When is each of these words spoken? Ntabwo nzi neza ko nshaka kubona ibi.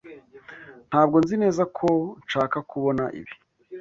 Ntabwo 0.89 1.15
nzi 1.23 1.35
neza 1.43 1.63
ko 1.77 1.89
nshaka 2.23 2.57
kubona 2.69 3.03
ibi. 3.19 3.33